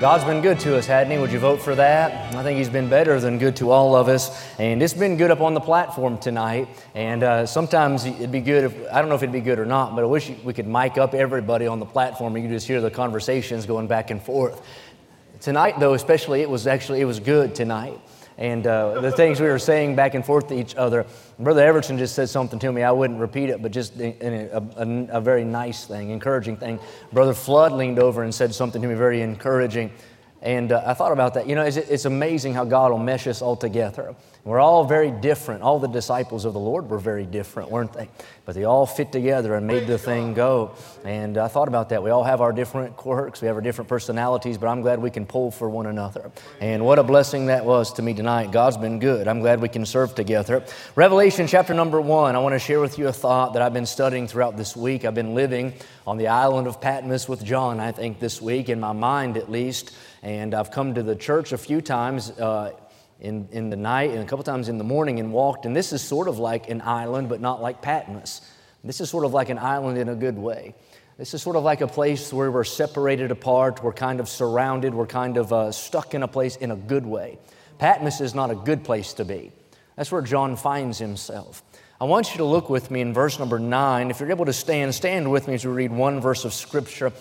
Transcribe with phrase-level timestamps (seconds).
[0.00, 1.18] God's been good to us, hadn't He?
[1.18, 2.34] Would you vote for that?
[2.34, 4.50] I think He's been better than good to all of us.
[4.58, 6.68] And it's been good up on the platform tonight.
[6.94, 9.66] And uh, sometimes it'd be good if, I don't know if it'd be good or
[9.66, 12.56] not, but I wish we could mic up everybody on the platform and you could
[12.56, 14.66] just hear the conversations going back and forth.
[15.42, 18.00] Tonight, though, especially, it was actually, it was good tonight
[18.40, 21.06] and uh, the things we were saying back and forth to each other.
[21.38, 22.82] Brother Everton just said something to me.
[22.82, 26.80] I wouldn't repeat it, but just a, a, a very nice thing, encouraging thing.
[27.12, 29.92] Brother Flood leaned over and said something to me very encouraging.
[30.42, 31.46] And uh, I thought about that.
[31.46, 34.14] You know, it's, it's, amazing how God will mesh us all together.
[34.42, 35.60] We're all very different.
[35.62, 38.08] All the disciples of the Lord were very different, weren't they?
[38.46, 40.74] But they all fit together and made the thing go.
[41.04, 42.02] And I thought about that.
[42.02, 45.10] We all have our different quirks, we have our different personalities, but I'm glad we
[45.10, 46.30] can pull for one another.
[46.58, 48.50] And what a blessing that was to me tonight.
[48.50, 49.28] God's been good.
[49.28, 50.64] I'm glad we can serve together.
[50.96, 53.84] Revelation chapter number one, I want to share with you a thought that I've been
[53.84, 55.04] studying throughout this week.
[55.04, 55.74] I've been living
[56.06, 59.50] on the island of Patmos with John, I think, this week, in my mind at
[59.50, 59.92] least.
[60.22, 62.72] And I've come to the church a few times uh,
[63.20, 65.66] in, in the night and a couple times in the morning and walked.
[65.66, 68.40] And this is sort of like an island, but not like Patmos.
[68.84, 70.74] This is sort of like an island in a good way.
[71.18, 74.94] This is sort of like a place where we're separated apart, we're kind of surrounded,
[74.94, 77.38] we're kind of uh, stuck in a place in a good way.
[77.76, 79.52] Patmos is not a good place to be.
[79.96, 81.62] That's where John finds himself.
[82.00, 84.10] I want you to look with me in verse number nine.
[84.10, 87.12] If you're able to stand, stand with me as we read one verse of Scripture.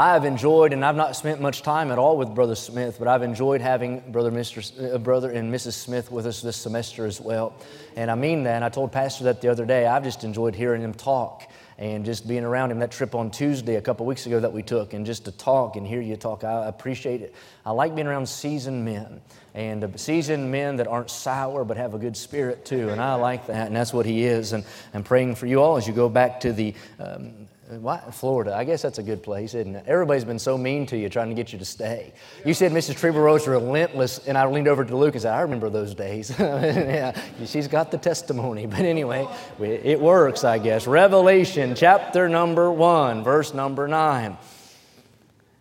[0.00, 3.06] I have enjoyed, and I've not spent much time at all with Brother Smith, but
[3.06, 5.74] I've enjoyed having Brother, Mr., uh, Brother and Mrs.
[5.74, 7.52] Smith with us this semester as well.
[7.96, 8.54] And I mean that.
[8.54, 9.86] And I told Pastor that the other day.
[9.86, 11.42] I've just enjoyed hearing him talk
[11.76, 12.78] and just being around him.
[12.78, 15.76] That trip on Tuesday, a couple weeks ago, that we took, and just to talk
[15.76, 17.34] and hear you talk, I appreciate it.
[17.66, 19.20] I like being around seasoned men
[19.52, 22.88] and uh, seasoned men that aren't sour but have a good spirit too.
[22.88, 24.54] And I like that, and that's what he is.
[24.54, 28.00] And I'm praying for you all as you go back to the um, why?
[28.10, 28.54] Florida.
[28.54, 29.84] I guess that's a good place, isn't it?
[29.86, 32.12] Everybody's been so mean to you trying to get you to stay.
[32.44, 32.94] You said Mrs.
[32.94, 36.34] Trieber Rose relentless, and I leaned over to Luke and said, I remember those days.
[36.38, 38.66] yeah, she's got the testimony.
[38.66, 39.28] But anyway,
[39.60, 40.86] it works, I guess.
[40.86, 44.36] Revelation chapter number one, verse number nine.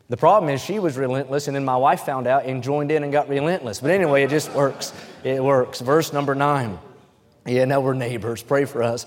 [0.09, 3.03] The problem is she was relentless, and then my wife found out and joined in
[3.03, 3.81] and got relentless.
[3.81, 4.91] But anyway, it just works.
[5.23, 5.79] It works.
[5.81, 6.79] Verse number nine.
[7.45, 8.43] Yeah, now we're neighbors.
[8.43, 9.05] Pray for us.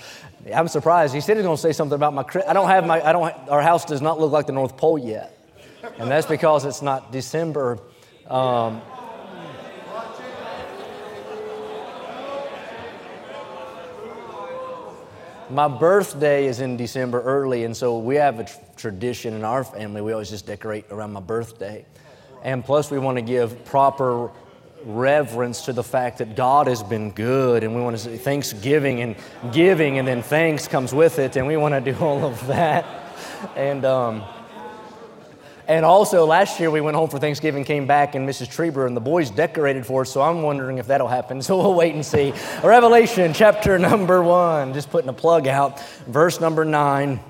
[0.50, 1.14] I'm surprised.
[1.14, 2.24] He said he's going to say something about my.
[2.48, 3.00] I don't have my.
[3.00, 3.32] I don't.
[3.48, 5.38] Our house does not look like the North Pole yet,
[5.98, 7.78] and that's because it's not December.
[8.26, 8.82] Um,
[15.48, 19.62] my birthday is in December early, and so we have a tr- tradition in our
[19.62, 20.00] family.
[20.00, 21.84] We always just decorate around my birthday,
[22.42, 24.32] and plus we want to give proper
[24.84, 29.00] reverence to the fact that God has been good, and we want to say thanksgiving
[29.00, 29.16] and
[29.52, 32.84] giving, and then thanks comes with it, and we want to do all of that.
[33.56, 34.22] And um,
[35.68, 38.48] and also last year we went home for Thanksgiving, came back, and Mrs.
[38.48, 40.10] Trieber and the boys decorated for us.
[40.10, 41.40] So I'm wondering if that'll happen.
[41.52, 42.32] So we'll wait and see.
[42.62, 47.20] Revelation chapter number one, just putting a plug out, verse number nine.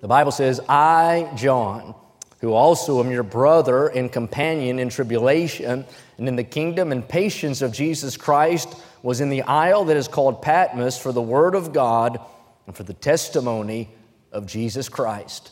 [0.00, 1.94] The Bible says, "I, John."
[2.40, 5.84] Who also am your brother and companion in tribulation
[6.18, 10.08] and in the kingdom and patience of Jesus Christ, was in the isle that is
[10.08, 12.20] called Patmos for the word of God
[12.66, 13.90] and for the testimony
[14.32, 15.50] of Jesus Christ.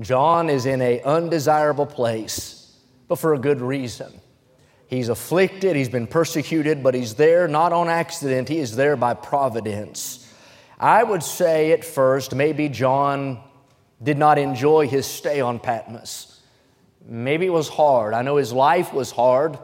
[0.00, 2.74] John is in an undesirable place,
[3.08, 4.12] but for a good reason.
[4.86, 9.14] He's afflicted, he's been persecuted, but he's there not on accident, he is there by
[9.14, 10.30] providence.
[10.78, 13.42] I would say at first, maybe John
[14.02, 16.40] did not enjoy his stay on Patmos.
[17.06, 18.14] Maybe it was hard.
[18.14, 19.58] I know his life was hard.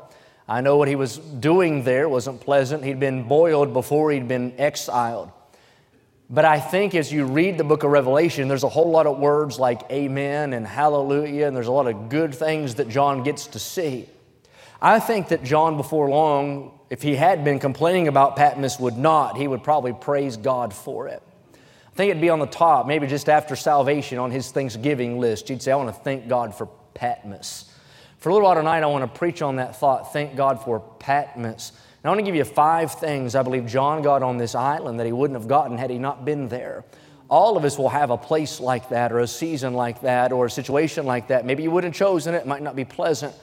[0.48, 2.84] I know what he was doing there wasn't pleasant.
[2.84, 5.30] He'd been boiled before he'd been exiled.
[6.30, 9.18] But I think as you read the book of Revelation, there's a whole lot of
[9.18, 13.46] words like amen and hallelujah, and there's a lot of good things that John gets
[13.48, 14.08] to see.
[14.80, 19.36] I think that John, before long, if he had been complaining about Patmos, would not.
[19.36, 21.22] He would probably praise God for it
[21.98, 25.48] think it'd be on the top, maybe just after salvation on his Thanksgiving list.
[25.48, 27.72] He'd say, I want to thank God for Patmos.
[28.18, 30.78] For a little while tonight, I want to preach on that thought thank God for
[30.78, 31.72] Patmos.
[32.04, 35.06] I want to give you five things I believe John got on this island that
[35.06, 36.84] he wouldn't have gotten had he not been there.
[37.28, 40.46] All of us will have a place like that, or a season like that, or
[40.46, 41.44] a situation like that.
[41.44, 43.34] Maybe you wouldn't have chosen it, it might not be pleasant.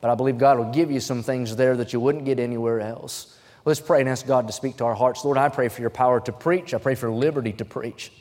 [0.00, 2.78] but I believe God will give you some things there that you wouldn't get anywhere
[2.78, 3.36] else.
[3.64, 5.24] Let's pray and ask God to speak to our hearts.
[5.24, 6.74] Lord, I pray for your power to preach.
[6.74, 8.12] I pray for liberty to preach.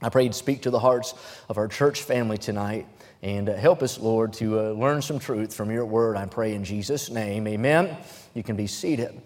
[0.00, 1.14] I pray you'd speak to the hearts
[1.48, 2.86] of our church family tonight
[3.22, 6.16] and uh, help us, Lord, to uh, learn some truth from your word.
[6.16, 7.48] I pray in Jesus' name.
[7.48, 7.96] Amen.
[8.34, 9.20] You can be seated.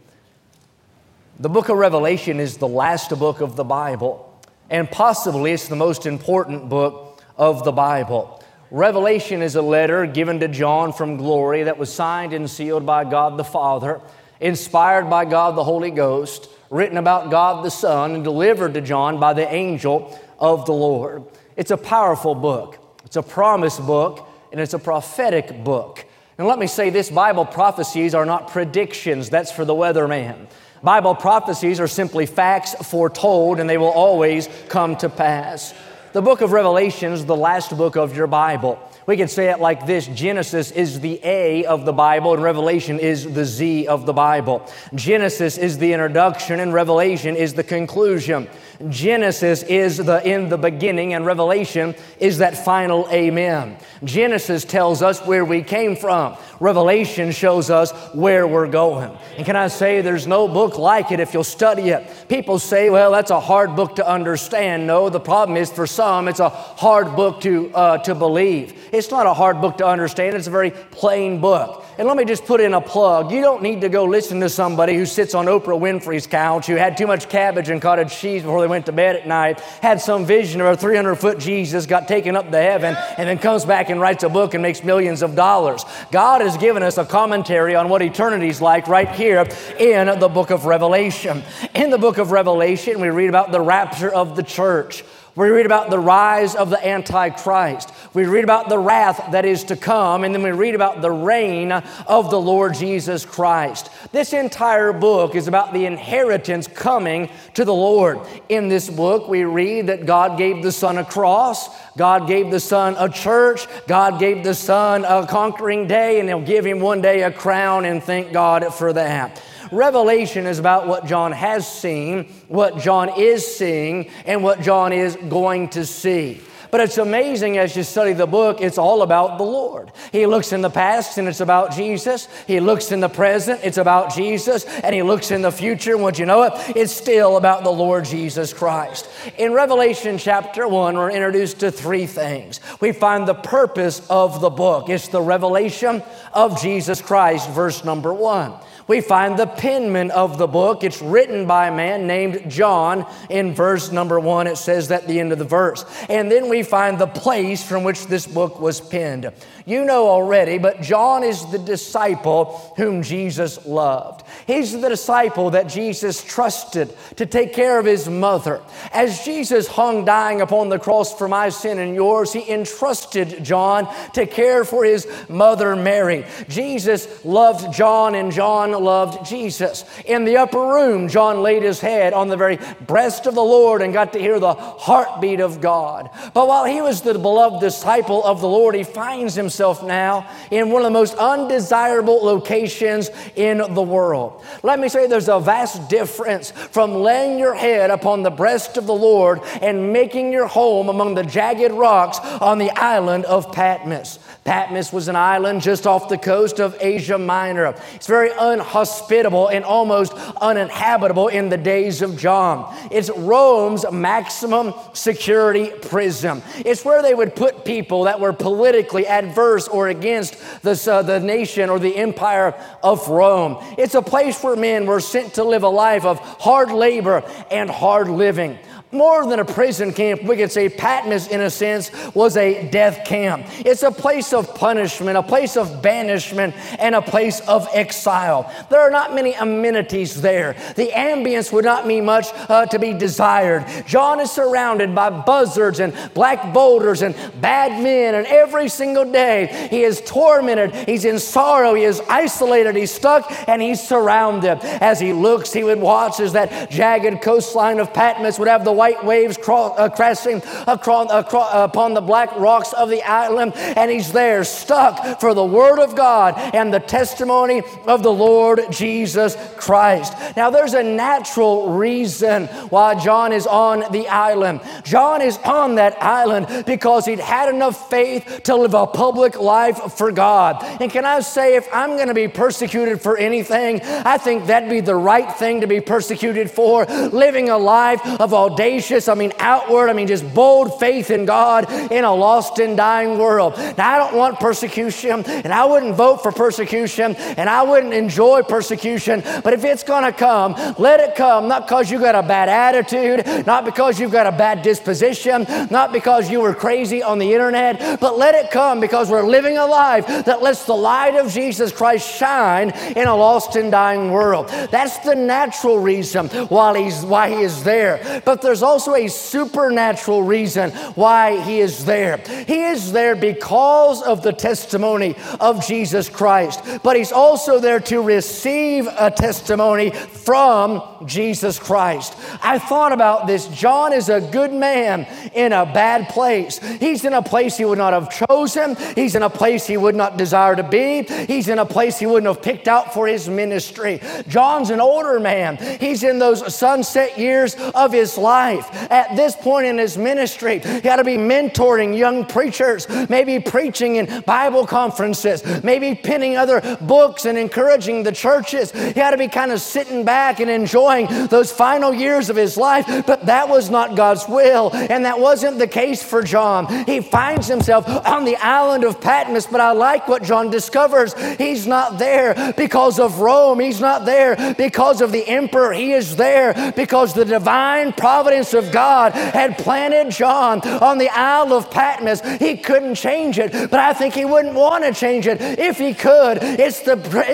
[1.39, 4.41] The book of Revelation is the last book of the Bible,
[4.71, 8.43] and possibly it's the most important book of the Bible.
[8.71, 13.05] Revelation is a letter given to John from glory that was signed and sealed by
[13.05, 14.01] God the Father,
[14.41, 19.21] inspired by God the Holy Ghost, written about God the Son, and delivered to John
[19.21, 21.25] by the angel of the Lord.
[21.57, 26.05] It's a powerful book, it's a promise book, and it's a prophetic book.
[26.39, 30.47] And let me say this Bible prophecies are not predictions, that's for the weatherman.
[30.83, 35.75] Bible prophecies are simply facts foretold, and they will always come to pass.
[36.13, 38.81] The book of Revelation is the last book of your Bible.
[39.11, 43.01] We can say it like this Genesis is the A of the Bible, and Revelation
[43.01, 44.65] is the Z of the Bible.
[44.95, 48.49] Genesis is the introduction, and Revelation is the conclusion.
[48.89, 53.77] Genesis is the in the beginning, and Revelation is that final amen.
[54.05, 56.37] Genesis tells us where we came from.
[56.61, 59.17] Revelation shows us where we're going.
[59.37, 62.27] And can I say there's no book like it if you'll study it?
[62.29, 64.87] People say, well, that's a hard book to understand.
[64.87, 68.89] No, the problem is for some, it's a hard book to, uh, to believe.
[68.93, 71.85] It's not a hard book to understand, it's a very plain book.
[72.01, 73.31] And let me just put in a plug.
[73.31, 76.77] You don't need to go listen to somebody who sits on Oprah Winfrey's couch, who
[76.77, 80.01] had too much cabbage and cottage cheese before they went to bed at night, had
[80.01, 83.67] some vision of a 300 foot Jesus, got taken up to heaven, and then comes
[83.67, 85.85] back and writes a book and makes millions of dollars.
[86.11, 89.47] God has given us a commentary on what eternity's like right here
[89.79, 91.43] in the book of Revelation.
[91.75, 95.05] In the book of Revelation, we read about the rapture of the church.
[95.37, 97.93] We read about the rise of the Antichrist.
[98.15, 101.11] We read about the wrath that is to come, and then we read about the
[101.11, 103.91] reign of the Lord Jesus Christ.
[104.11, 108.19] This entire book is about the inheritance coming to the Lord.
[108.49, 112.61] In this book, we read that God gave the Son a cross, God gave the
[112.61, 117.01] Son a church, God gave the Son a conquering day, and He'll give Him one
[117.01, 119.41] day a crown, and thank God for that.
[119.73, 125.17] Revelation is about what John has seen, what John is seeing, and what John is
[125.17, 126.41] going to see.
[126.71, 129.91] But it's amazing as you study the book, it's all about the Lord.
[130.13, 132.29] He looks in the past and it's about Jesus.
[132.47, 134.65] He looks in the present, it's about Jesus.
[134.65, 137.73] And he looks in the future, and once you know it, it's still about the
[137.73, 139.09] Lord Jesus Christ.
[139.37, 142.61] In Revelation chapter 1, we're introduced to three things.
[142.81, 146.03] We find the purpose of the book, it's the revelation
[146.33, 148.53] of Jesus Christ, verse number 1
[148.87, 150.85] we find the penman of the book.
[150.85, 153.07] It's written by a man named John.
[153.29, 155.85] In verse number one, it says that the end of the verse.
[156.09, 159.31] And then we find the place from which this book was penned.
[159.67, 164.25] You know already, but John is the disciple whom Jesus loved.
[164.47, 168.63] He's the disciple that Jesus trusted to take care of his mother.
[168.93, 173.89] As Jesus hung dying upon the cross for my sin and yours, he entrusted John
[174.15, 176.25] to care for his mother Mary.
[176.49, 179.85] Jesus loved John and John loved Jesus.
[180.07, 183.83] In the upper room, John laid his head on the very breast of the Lord
[183.83, 186.09] and got to hear the heartbeat of God.
[186.33, 190.71] But while he was the beloved disciple of the Lord, he finds himself now in
[190.71, 194.45] one of the most undesirable locations in the world.
[194.63, 198.87] Let me say there's a vast difference from laying your head upon the breast of
[198.87, 204.19] the Lord and making your home among the jagged rocks on the island of Patmos.
[204.45, 207.75] Patmos was an island just off the coast of Asia Minor.
[207.95, 212.75] It's very unhospitable and almost uninhabitable in the days of John.
[212.91, 216.43] It's Rome's maximum security prison.
[216.65, 221.21] It's where they would put people that were politically adverse or against the, uh, the
[221.21, 223.59] nation or the empire of Rome.
[223.79, 227.71] It's a place where men were sent to live a life of hard labor and
[227.71, 228.59] hard living
[228.93, 233.05] more than a prison camp, we could say Patmos, in a sense, was a death
[233.05, 233.47] camp.
[233.61, 238.53] It's a place of punishment, a place of banishment, and a place of exile.
[238.69, 240.55] There are not many amenities there.
[240.75, 243.65] The ambience would not be much uh, to be desired.
[243.87, 249.69] John is surrounded by buzzards and black boulders and bad men, and every single day
[249.71, 254.59] he is tormented, he's in sorrow, he is isolated, he's stuck, and he's surrounded.
[254.81, 258.80] As he looks, he would watch as that jagged coastline of Patmos would have the
[258.81, 264.11] white waves uh, crashing across, across, upon the black rocks of the island, and he's
[264.11, 270.15] there stuck for the Word of God and the testimony of the Lord Jesus Christ.
[270.35, 274.63] Now, there's a natural reason why John is on the island.
[274.83, 279.79] John is on that island because he'd had enough faith to live a public life
[279.93, 280.65] for God.
[280.81, 284.71] And can I say, if I'm going to be persecuted for anything, I think that'd
[284.71, 286.87] be the right thing to be persecuted for.
[286.87, 288.70] Living a life of audacious,
[289.09, 293.19] I mean, outward, I mean, just bold faith in God in a lost and dying
[293.19, 293.57] world.
[293.77, 298.43] Now, I don't want persecution, and I wouldn't vote for persecution, and I wouldn't enjoy
[298.43, 302.49] persecution, but if it's to come, let it come, not because you got a bad
[302.49, 307.33] attitude, not because you've got a bad disposition, not because you were crazy on the
[307.33, 311.33] internet, but let it come because we're living a life that lets the light of
[311.33, 314.49] Jesus Christ shine in a lost and dying world.
[314.71, 318.23] That's the natural reason why he's why he is there.
[318.25, 322.19] But there's also a supernatural reason why he is there.
[322.47, 328.03] He is there because of the testimony of Jesus Christ, but he's also there to
[328.03, 332.17] receive a testimony from Jesus Christ.
[332.43, 333.49] I thought about this.
[333.49, 336.59] John is a good man in a bad place.
[336.59, 338.77] He's in a place he would not have chosen.
[338.95, 341.03] He's in a place he would not desire to be.
[341.03, 344.01] He's in a place he wouldn't have picked out for his ministry.
[344.29, 345.57] John's an older man.
[345.79, 348.50] He's in those sunset years of his life.
[348.59, 353.97] At this point in his ministry, he got to be mentoring young preachers, maybe preaching
[353.97, 358.73] in Bible conferences, maybe penning other books and encouraging the churches.
[358.73, 362.57] He got to be kind of sitting back and enjoying those final years of his
[362.57, 366.67] life, but that was not God's will, and that wasn't the case for John.
[366.87, 371.15] He finds himself on the island of Patmos, but I like what John discovers.
[371.37, 375.73] He's not there because of Rome, he's not there because of the emperor.
[375.73, 381.53] He is there because the divine providence of God had planted John on the Isle
[381.53, 382.21] of Patmos.
[382.39, 385.95] He couldn't change it, but I think he wouldn't want to change it if he
[385.95, 386.39] could.
[386.43, 386.93] It's the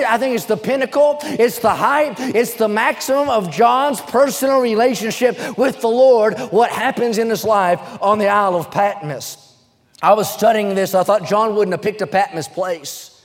[0.09, 5.59] I think it's the pinnacle, it's the height, it's the maximum of John's personal relationship
[5.59, 9.55] with the Lord, what happens in his life on the Isle of Patmos.
[10.03, 13.16] I was studying this, I thought John wouldn't have picked a Patmos place.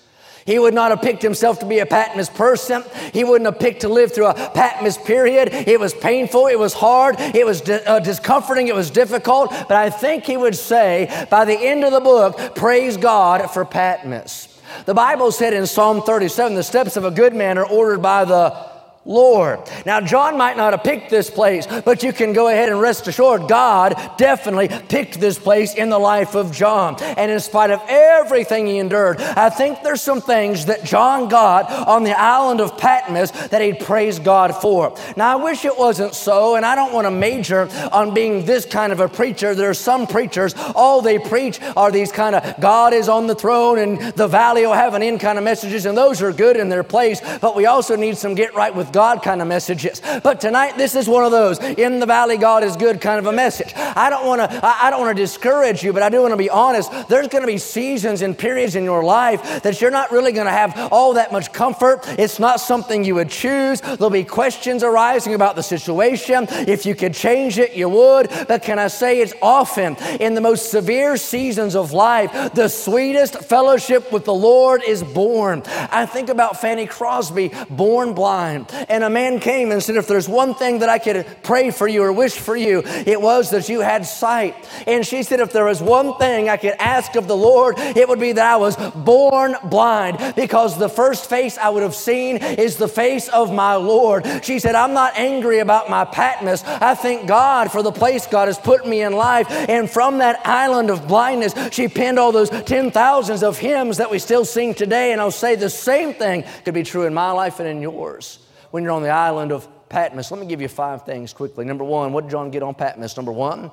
[0.45, 2.83] He would not have picked himself to be a Patmos person.
[3.13, 5.49] He wouldn't have picked to live through a Patmos period.
[5.51, 9.51] It was painful, it was hard, it was di- uh, discomforting, it was difficult.
[9.51, 13.65] But I think he would say by the end of the book, praise God for
[13.65, 14.47] Patmos.
[14.85, 18.25] The Bible said in Psalm 37, the steps of a good man are ordered by
[18.25, 18.70] the
[19.03, 19.59] Lord.
[19.83, 23.07] Now, John might not have picked this place, but you can go ahead and rest
[23.07, 27.01] assured God definitely picked this place in the life of John.
[27.01, 31.71] And in spite of everything he endured, I think there's some things that John got
[31.71, 34.95] on the island of Patmos that he'd praise God for.
[35.17, 38.65] Now, I wish it wasn't so, and I don't want to major on being this
[38.65, 39.55] kind of a preacher.
[39.55, 43.35] There are some preachers, all they preach are these kind of God is on the
[43.35, 46.55] throne and the valley will have an end kind of messages, and those are good
[46.55, 50.01] in their place, but we also need some get right with God kind of messages.
[50.23, 53.25] But tonight, this is one of those in the valley, God is good kind of
[53.25, 53.73] a message.
[53.75, 56.37] I don't want to, I don't want to discourage you, but I do want to
[56.37, 56.91] be honest.
[57.07, 60.45] There's going to be seasons and periods in your life that you're not really going
[60.45, 62.01] to have all that much comfort.
[62.19, 63.81] It's not something you would choose.
[63.81, 66.47] There'll be questions arising about the situation.
[66.49, 68.29] If you could change it, you would.
[68.47, 73.37] But can I say it's often in the most severe seasons of life, the sweetest
[73.43, 75.63] fellowship with the Lord is born.
[75.65, 78.67] I think about Fanny Crosby, born blind.
[78.89, 81.87] And a man came and said, If there's one thing that I could pray for
[81.87, 84.55] you or wish for you, it was that you had sight.
[84.87, 88.07] And she said, If there was one thing I could ask of the Lord, it
[88.07, 92.37] would be that I was born blind because the first face I would have seen
[92.37, 94.25] is the face of my Lord.
[94.43, 96.63] She said, I'm not angry about my Patmos.
[96.63, 99.49] I thank God for the place God has put me in life.
[99.49, 104.11] And from that island of blindness, she penned all those ten thousands of hymns that
[104.11, 105.11] we still sing today.
[105.11, 108.39] And I'll say the same thing could be true in my life and in yours
[108.71, 110.31] when you're on the island of Patmos.
[110.31, 111.65] Let me give you five things quickly.
[111.65, 113.15] Number one, what did John get on Patmos?
[113.15, 113.71] Number one,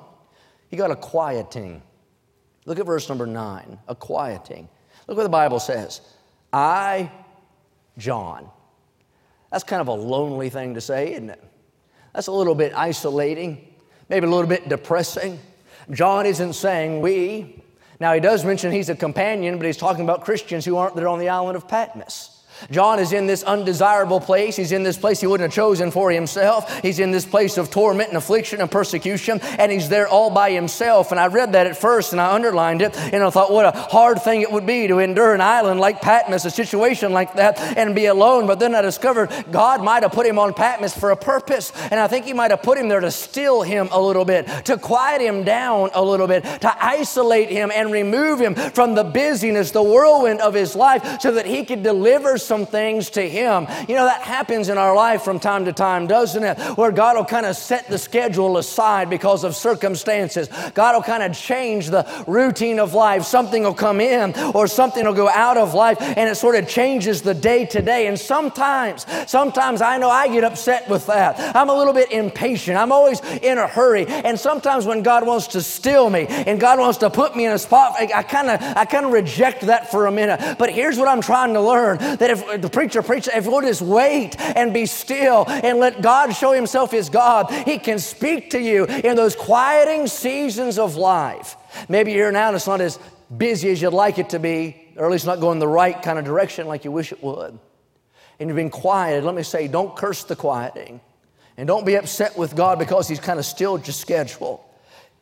[0.69, 1.81] he got a quieting.
[2.65, 4.69] Look at verse number nine, a quieting.
[5.07, 6.01] Look what the Bible says.
[6.53, 7.11] I,
[7.97, 8.49] John.
[9.51, 11.43] That's kind of a lonely thing to say, isn't it?
[12.13, 13.73] That's a little bit isolating,
[14.09, 15.39] maybe a little bit depressing.
[15.91, 17.63] John isn't saying we.
[17.99, 21.07] Now, he does mention he's a companion, but he's talking about Christians who aren't there
[21.07, 22.38] on the island of Patmos.
[22.71, 24.55] John is in this undesirable place.
[24.55, 26.81] He's in this place he wouldn't have chosen for himself.
[26.81, 30.51] He's in this place of torment and affliction and persecution, and he's there all by
[30.51, 31.11] himself.
[31.11, 33.77] And I read that at first and I underlined it, and I thought, what a
[33.77, 37.59] hard thing it would be to endure an island like Patmos, a situation like that,
[37.77, 38.47] and be alone.
[38.47, 41.99] But then I discovered God might have put him on Patmos for a purpose, and
[41.99, 44.77] I think he might have put him there to still him a little bit, to
[44.77, 49.71] quiet him down a little bit, to isolate him and remove him from the busyness,
[49.71, 53.67] the whirlwind of his life, so that he could deliver some things to Him.
[53.87, 56.59] You know, that happens in our life from time to time, doesn't it?
[56.77, 60.49] Where God will kind of set the schedule aside because of circumstances.
[60.73, 63.23] God will kind of change the routine of life.
[63.23, 66.67] Something will come in or something will go out of life and it sort of
[66.67, 68.07] changes the day to day.
[68.07, 71.55] And sometimes, sometimes I know I get upset with that.
[71.55, 72.77] I'm a little bit impatient.
[72.77, 74.07] I'm always in a hurry.
[74.07, 77.51] And sometimes when God wants to still me and God wants to put me in
[77.51, 80.57] a spot, I kind of I kind of reject that for a minute.
[80.57, 83.61] But here's what I'm trying to learn that if if the preacher preaches, if we'll
[83.61, 88.51] just wait and be still and let God show Himself as God, He can speak
[88.51, 91.55] to you in those quieting seasons of life.
[91.87, 92.99] Maybe you're now and it's not as
[93.35, 96.17] busy as you'd like it to be, or at least not going the right kind
[96.17, 97.57] of direction like you wish it would.
[98.39, 99.23] And you've been quieted.
[99.23, 101.01] Let me say, don't curse the quieting.
[101.57, 104.65] And don't be upset with God because He's kind of stilled your schedule.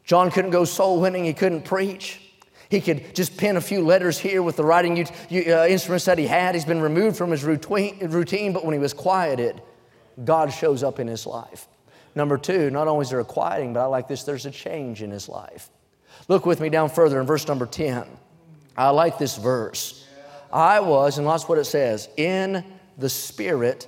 [0.08, 2.22] John couldn't go soul winning, he couldn't preach.
[2.70, 6.28] He could just pen a few letters here with the writing uh, instruments that he
[6.28, 6.54] had.
[6.54, 9.62] He's been removed from his routine, but when he was quieted,
[10.24, 11.68] God shows up in his life.
[12.16, 15.02] Number two, not only is there a quieting, but I like this, there's a change
[15.02, 15.70] in his life.
[16.28, 18.06] Look with me down further in verse number 10.
[18.76, 20.06] I like this verse.
[20.52, 22.64] I was, and that's what it says, in
[22.98, 23.88] the Spirit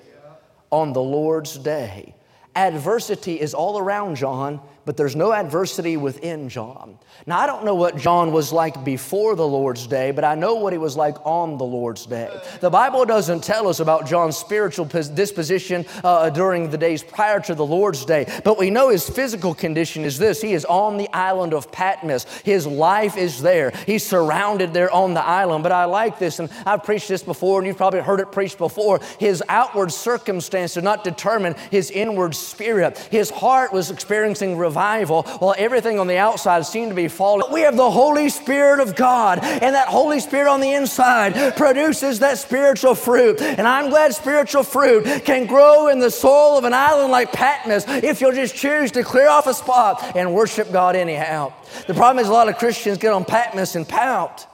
[0.69, 2.15] on the Lord's day.
[2.55, 6.97] Adversity is all around John, but there's no adversity within John.
[7.27, 10.55] Now, I don't know what John was like before the Lord's day, but I know
[10.55, 12.27] what he was like on the Lord's day.
[12.59, 17.53] The Bible doesn't tell us about John's spiritual disposition uh, during the days prior to
[17.53, 21.07] the Lord's day, but we know his physical condition is this he is on the
[21.13, 22.23] island of Patmos.
[22.39, 25.61] His life is there, he's surrounded there on the island.
[25.61, 28.57] But I like this, and I've preached this before, and you've probably heard it preached
[28.57, 29.01] before.
[29.19, 32.97] His outward circumstance did not determine his inward spirit.
[33.11, 37.51] His heart was experiencing revival revival while everything on the outside seemed to be falling.
[37.51, 42.19] We have the Holy Spirit of God, and that Holy Spirit on the inside produces
[42.19, 43.41] that spiritual fruit.
[43.41, 47.85] And I'm glad spiritual fruit can grow in the soil of an island like Patmos
[47.87, 51.51] if you'll just choose to clear off a spot and worship God anyhow.
[51.87, 54.47] The problem is a lot of Christians get on Patmos and pout.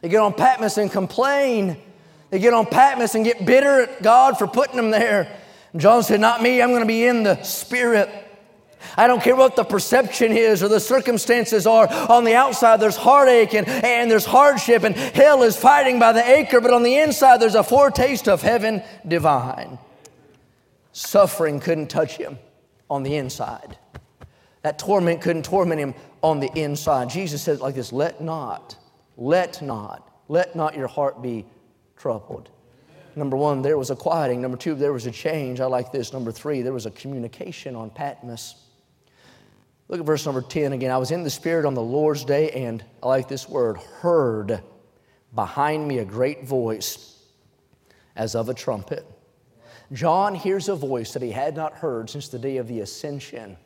[0.00, 1.76] They get on Patmos and complain.
[2.30, 5.30] They get on Patmos and get bitter at God for putting them there.
[5.76, 8.23] John said, Not me, I'm going to be in the Spirit.
[8.96, 11.88] I don't care what the perception is or the circumstances are.
[12.10, 16.26] On the outside, there's heartache and, and there's hardship, and hell is fighting by the
[16.28, 19.78] acre, but on the inside, there's a foretaste of heaven divine.
[20.92, 22.38] Suffering couldn't touch him
[22.88, 23.76] on the inside.
[24.62, 27.10] That torment couldn't torment him on the inside.
[27.10, 28.76] Jesus said it like this Let not,
[29.16, 31.44] let not, let not your heart be
[31.96, 32.50] troubled.
[33.16, 34.40] Number one, there was a quieting.
[34.40, 35.60] Number two, there was a change.
[35.60, 36.12] I like this.
[36.12, 38.56] Number three, there was a communication on Patmos.
[39.88, 40.90] Look at verse number 10 again.
[40.90, 44.62] I was in the Spirit on the Lord's day, and I like this word, heard
[45.34, 47.22] behind me a great voice
[48.16, 49.06] as of a trumpet.
[49.92, 53.58] John hears a voice that he had not heard since the day of the ascension.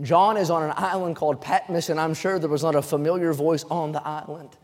[0.00, 3.32] John is on an island called Patmos, and I'm sure there was not a familiar
[3.32, 4.56] voice on the island.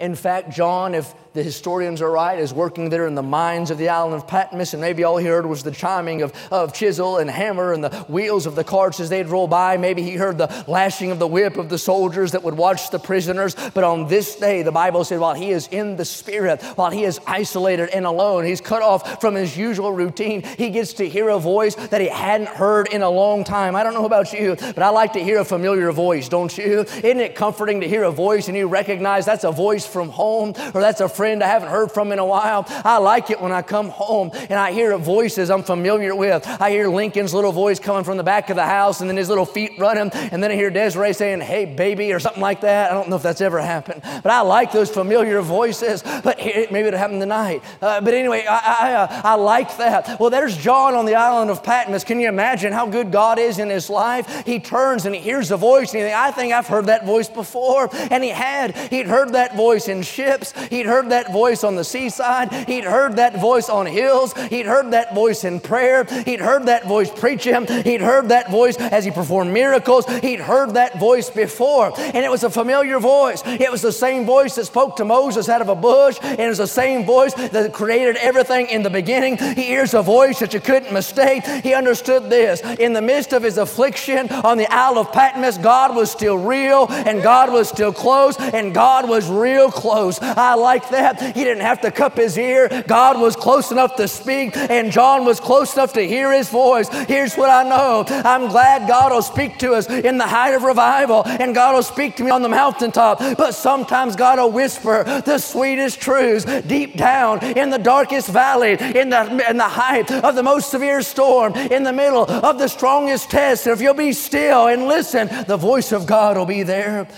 [0.00, 3.76] In fact, John, if the historians are right, is working there in the mines of
[3.76, 7.18] the island of Patmos, and maybe all he heard was the chiming of, of chisel
[7.18, 9.76] and hammer and the wheels of the carts as they'd roll by.
[9.76, 12.98] Maybe he heard the lashing of the whip of the soldiers that would watch the
[12.98, 13.54] prisoners.
[13.74, 17.04] But on this day, the Bible said, while he is in the Spirit, while he
[17.04, 21.28] is isolated and alone, he's cut off from his usual routine, he gets to hear
[21.28, 23.76] a voice that he hadn't heard in a long time.
[23.76, 26.80] I don't know about you, but I like to hear a familiar voice, don't you?
[26.80, 30.54] Isn't it comforting to hear a voice and you recognize that's a voice from home
[30.74, 32.64] or that's a friend I haven't heard from in a while.
[32.68, 36.46] I like it when I come home and I hear voices I'm familiar with.
[36.60, 39.28] I hear Lincoln's little voice coming from the back of the house and then his
[39.28, 40.10] little feet running.
[40.12, 42.90] And then I hear Desiree saying, Hey, baby, or something like that.
[42.90, 46.02] I don't know if that's ever happened, but I like those familiar voices.
[46.02, 47.62] But maybe it happened tonight.
[47.80, 50.18] Uh, but anyway, I, I, uh, I like that.
[50.20, 52.04] Well, there's John on the island of Patmos.
[52.04, 54.44] Can you imagine how good God is in his life?
[54.46, 57.06] He turns and he hears a voice and he thinks, I think I've heard that
[57.06, 57.88] voice before.
[58.10, 58.76] And he had.
[58.76, 60.52] He'd heard that voice voice in ships.
[60.68, 62.52] He'd heard that voice on the seaside.
[62.68, 64.34] He'd heard that voice on hills.
[64.50, 66.04] He'd heard that voice in prayer.
[66.04, 67.66] He'd heard that voice preach him.
[67.66, 70.04] He'd heard that voice as he performed miracles.
[70.20, 71.92] He'd heard that voice before.
[71.98, 73.42] And it was a familiar voice.
[73.46, 76.18] It was the same voice that spoke to Moses out of a bush.
[76.22, 79.38] And it was the same voice that created everything in the beginning.
[79.38, 81.46] He hears a voice that you couldn't mistake.
[81.62, 82.60] He understood this.
[82.78, 86.86] In the midst of his affliction on the Isle of Patmos, God was still real
[86.90, 90.18] and God was still close and God was real close.
[90.20, 91.20] I like that.
[91.36, 92.84] He didn't have to cup his ear.
[92.86, 96.88] God was close enough to speak and John was close enough to hear his voice.
[96.88, 98.04] Here's what I know.
[98.08, 101.82] I'm glad God will speak to us in the height of revival and God will
[101.82, 103.18] speak to me on the mountaintop.
[103.36, 109.10] But sometimes God will whisper the sweetest truths deep down in the darkest valley, in
[109.10, 113.30] the, in the height of the most severe storm, in the middle of the strongest
[113.30, 113.66] test.
[113.66, 117.08] And if you'll be still and listen, the voice of God will be there.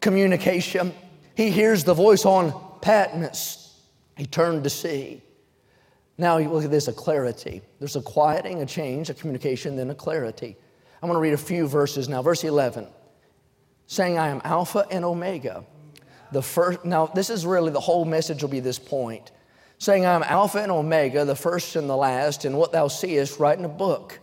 [0.00, 0.92] Communication.
[1.34, 3.80] He hears the voice on Patmos.
[4.16, 5.22] He turned to see.
[6.18, 7.62] Now look at this a clarity.
[7.78, 10.56] There's a quieting, a change, a communication, then a clarity.
[11.02, 12.22] I'm going to read a few verses now.
[12.22, 12.86] Verse 11,
[13.86, 15.64] saying, I am Alpha and Omega.
[16.30, 19.32] The first, now this is really the whole message will be this point.
[19.78, 23.40] Saying, I am Alpha and Omega, the first and the last, and what thou seest,
[23.40, 24.20] write in a book.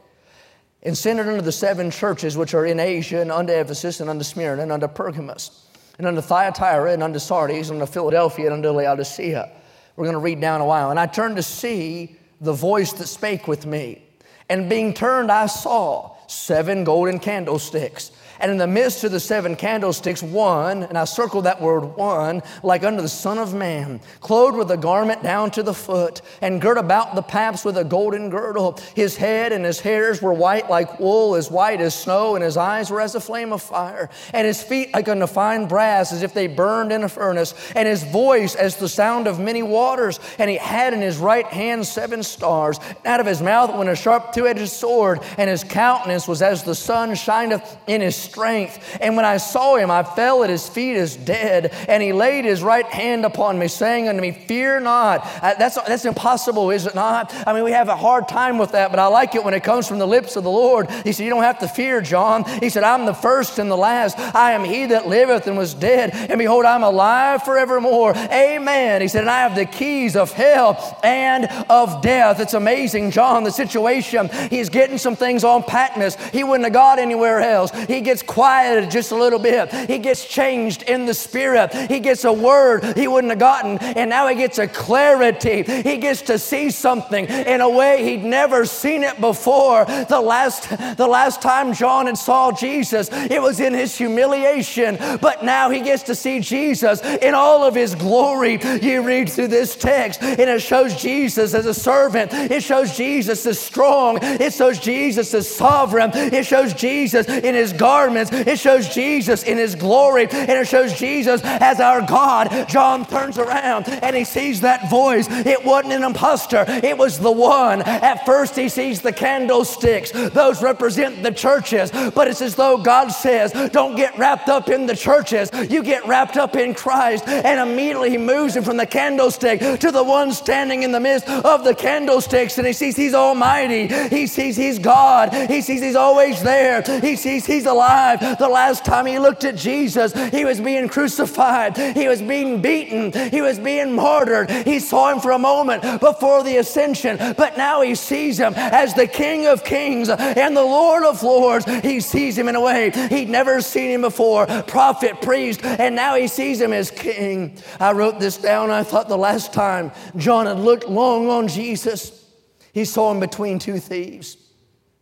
[0.84, 4.10] And send it unto the seven churches which are in Asia, and unto Ephesus, and
[4.10, 5.66] unto Smyrna, and unto Pergamos,
[6.00, 9.52] and unto Thyatira, and unto Sardis, and unto Philadelphia, and unto Laodicea.
[9.96, 10.92] We're going to read down a while.
[10.92, 14.02] And I turned to see the voice that spake with me.
[14.48, 19.56] And being turned, I saw seven golden candlesticks and in the midst of the seven
[19.56, 24.58] candlesticks, one, and I circled that word one, like unto the Son of Man, clothed
[24.58, 28.30] with a garment down to the foot, and girt about the paps with a golden
[28.30, 28.80] girdle.
[28.96, 32.58] His head and his hairs were white like wool, as white as snow, and his
[32.58, 36.24] eyes were as a flame of fire, and his feet like unto fine brass, as
[36.24, 40.20] if they burned in a furnace, and his voice as the sound of many waters.
[40.38, 42.80] And he had in his right hand seven stars.
[43.06, 46.64] Out of his mouth went a sharp two edged sword, and his countenance was as
[46.64, 48.98] the sun shineth in his strength.
[49.02, 51.74] And when I saw him, I fell at his feet as dead.
[51.88, 55.22] And he laid his right hand upon me, saying unto me, Fear not.
[55.42, 57.34] Uh, that's, that's impossible, is it not?
[57.48, 59.64] I mean, we have a hard time with that, but I like it when it
[59.64, 60.90] comes from the lips of the Lord.
[61.04, 62.44] He said, You don't have to fear, John.
[62.60, 64.20] He said, I'm the first and the last.
[64.36, 66.12] I am he that liveth and was dead.
[66.14, 68.16] And behold, I'm alive forevermore.
[68.16, 69.02] Amen.
[69.02, 72.40] He said, And I have the keys of hell and of death.
[72.40, 74.30] It's amazing, John, the situation.
[74.50, 76.16] He's getting some things on Patmos.
[76.32, 77.72] He wouldn't have got anywhere else.
[77.88, 79.74] He gets quieted just a little bit.
[79.90, 81.74] He gets changed in the spirit.
[81.74, 85.64] He gets a word he wouldn't have gotten, and now he gets a clarity.
[85.64, 89.86] He gets to see something in a way he'd never seen it before.
[89.86, 95.44] The last, the last time John had saw Jesus, it was in his humiliation, but
[95.44, 98.60] now he gets to see Jesus in all of his glory.
[98.82, 102.34] You read through this text, and it shows Jesus as a servant.
[102.34, 104.20] It shows Jesus as strong.
[104.22, 106.12] It shows Jesus as sovereign.
[106.14, 108.32] It shows Jesus in his garment garments.
[108.32, 112.68] It shows Jesus in his glory and it shows Jesus as our God.
[112.68, 115.28] John turns around and he sees that voice.
[115.30, 117.82] It wasn't an impostor, it was the one.
[117.82, 123.10] At first, he sees the candlesticks, those represent the churches, but it's as though God
[123.10, 127.28] says, Don't get wrapped up in the churches, you get wrapped up in Christ.
[127.28, 131.30] And immediately he moves him from the candlestick to the one standing in the midst
[131.30, 135.96] of the candlesticks, and he sees he's almighty, he sees he's God, he sees he's
[135.96, 138.38] always there, he sees he's alive alive.
[138.38, 143.12] The last time he looked at Jesus, he was being crucified, he was being beaten,
[143.30, 144.50] he was being martyred.
[144.50, 148.94] He saw him for a moment before the ascension, but now he sees him as
[148.94, 151.66] the King of Kings and the Lord of Lords.
[151.82, 156.16] He sees him in a way he'd never seen him before prophet, priest, and now
[156.16, 157.58] he sees him as king.
[157.80, 158.70] I wrote this down.
[158.70, 162.26] I thought the last time John had looked long on Jesus,
[162.74, 164.38] he saw him between two thieves.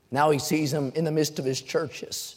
[0.10, 2.37] Now he sees him in the midst of his churches.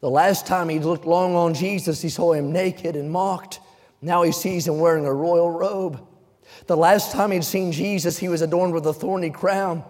[0.00, 3.60] The last time he looked long on Jesus, he saw him naked and mocked.
[4.00, 6.00] Now he sees him wearing a royal robe.
[6.66, 9.82] The last time he'd seen Jesus, he was adorned with a thorny crown.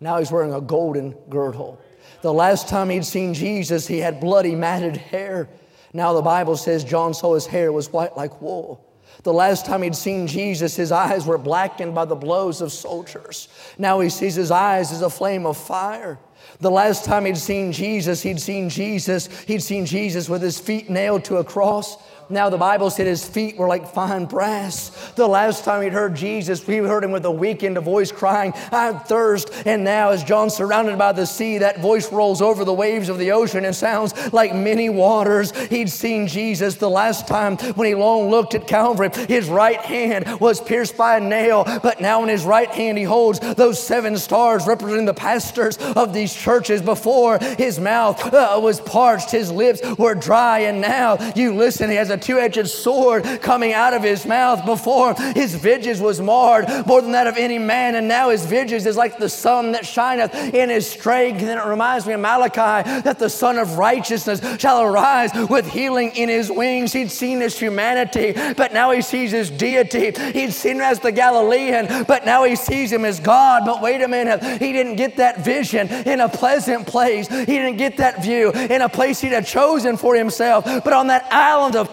[0.00, 1.80] Now he's wearing a golden girdle.
[2.22, 5.48] The last time he'd seen Jesus, he had bloody, matted hair.
[5.92, 8.86] Now the Bible says John saw his hair was white like wool.
[9.22, 13.48] The last time he'd seen Jesus, his eyes were blackened by the blows of soldiers.
[13.76, 16.18] Now he sees his eyes as a flame of fire.
[16.60, 20.90] The last time he'd seen Jesus, he'd seen Jesus, he'd seen Jesus with his feet
[20.90, 21.96] nailed to a cross.
[22.30, 24.90] Now, the Bible said his feet were like fine brass.
[25.16, 28.92] The last time he'd heard Jesus, we heard him with a weakened voice crying, I
[28.92, 29.50] thirst.
[29.66, 33.18] And now, as John surrounded by the sea, that voice rolls over the waves of
[33.18, 35.50] the ocean and sounds like many waters.
[35.66, 39.10] He'd seen Jesus the last time when he long looked at Calvary.
[39.26, 43.04] His right hand was pierced by a nail, but now in his right hand he
[43.04, 46.80] holds those seven stars representing the pastors of these churches.
[46.80, 51.96] Before his mouth uh, was parched, his lips were dry, and now you listen, he
[51.96, 54.64] has a two edged sword coming out of his mouth.
[54.64, 58.86] Before his visage was marred more than that of any man, and now his visage
[58.86, 61.40] is like the sun that shineth in his strength.
[61.40, 66.12] And it reminds me of Malachi that the Sun of Righteousness shall arise with healing
[66.16, 66.92] in his wings.
[66.92, 70.12] He'd seen his humanity, but now he sees his deity.
[70.32, 73.64] He'd seen him as the Galilean, but now he sees him as God.
[73.64, 77.28] But wait a minute, he didn't get that vision in a pleasant place.
[77.28, 80.64] He didn't get that view in a place he'd have chosen for himself.
[80.64, 81.90] But on that island of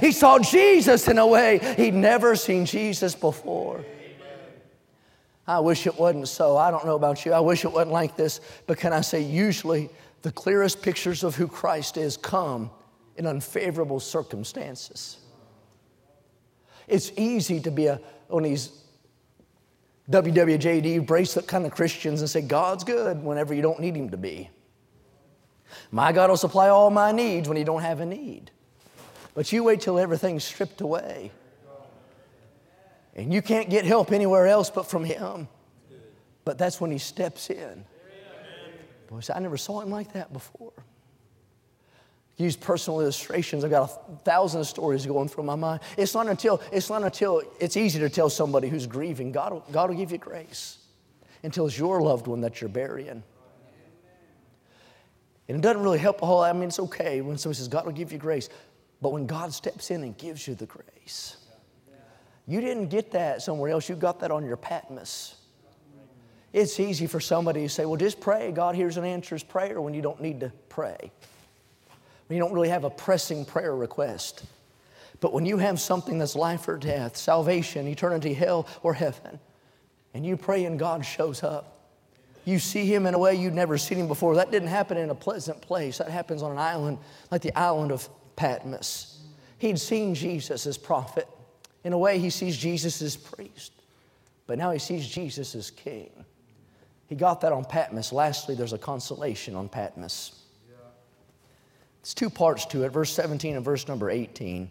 [0.00, 3.84] he saw Jesus in a way he'd never seen Jesus before.
[5.46, 6.56] I wish it wasn't so.
[6.56, 7.32] I don't know about you.
[7.32, 8.40] I wish it wasn't like this.
[8.66, 9.90] But can I say, usually
[10.22, 12.70] the clearest pictures of who Christ is come
[13.16, 15.18] in unfavorable circumstances.
[16.88, 18.70] It's easy to be a, on these
[20.10, 24.16] WWJD bracelet kind of Christians and say, God's good whenever you don't need Him to
[24.16, 24.50] be.
[25.90, 28.50] My God will supply all my needs when you don't have a need.
[29.36, 31.30] But you wait till everything's stripped away.
[33.14, 35.46] And you can't get help anywhere else but from Him.
[36.46, 37.84] But that's when He steps in.
[39.08, 40.72] Boy, I never saw Him like that before.
[42.38, 43.62] Use personal illustrations.
[43.62, 45.80] I've got a thousand stories going through my mind.
[45.98, 49.64] It's not until it's not until it's easy to tell somebody who's grieving, God will,
[49.70, 50.78] God will give you grace.
[51.42, 53.22] Until it's your loved one that you're burying.
[55.48, 56.48] And it doesn't really help a whole lot.
[56.48, 58.48] I mean, it's okay when somebody says, God will give you grace.
[59.00, 61.36] But when God steps in and gives you the grace,
[62.46, 63.88] you didn't get that somewhere else.
[63.88, 65.34] You got that on your Patmos.
[66.52, 68.50] It's easy for somebody to say, well, just pray.
[68.52, 71.10] God hears and answers prayer when you don't need to pray.
[72.26, 74.44] When you don't really have a pressing prayer request.
[75.20, 79.38] But when you have something that's life or death, salvation, eternity, hell, or heaven,
[80.14, 81.90] and you pray and God shows up,
[82.44, 84.36] you see him in a way you'd never seen him before.
[84.36, 85.98] That didn't happen in a pleasant place.
[85.98, 86.98] That happens on an island
[87.30, 89.20] like the island of Patmos.
[89.58, 91.26] He'd seen Jesus as prophet.
[91.84, 93.72] In a way, he sees Jesus as priest.
[94.46, 96.10] But now he sees Jesus as king.
[97.06, 98.12] He got that on Patmos.
[98.12, 100.42] Lastly, there's a consolation on Patmos.
[102.00, 104.70] It's two parts to it verse 17 and verse number 18.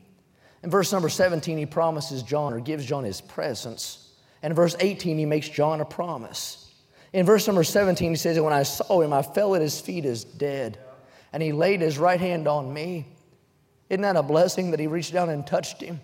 [0.64, 4.14] In verse number 17, he promises John or gives John his presence.
[4.42, 6.74] And in verse 18, he makes John a promise.
[7.14, 10.06] In verse number 17, he says, When I saw him, I fell at his feet
[10.06, 10.80] as dead,
[11.34, 13.06] and he laid his right hand on me.
[13.90, 16.00] Isn't that a blessing that he reached down and touched him?